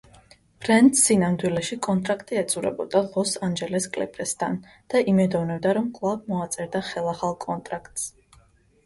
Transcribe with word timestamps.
ბრენდს 0.63 1.01
სინამდვილეში 1.07 1.75
კონტრაქტი 1.87 2.39
ეწურებოდა 2.41 3.01
ლოს-ანჯელეს 3.09 3.85
კლიპერსთან 3.97 4.57
და 4.95 5.03
იმედოვნებდა 5.13 5.75
რომ 5.79 5.91
კვლავ 5.99 6.25
მოაწერდა 6.33 6.83
ხელახალ 6.89 7.37
კონტრაქტს. 7.47 8.09